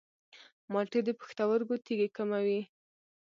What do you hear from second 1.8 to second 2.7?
تیږې کموي.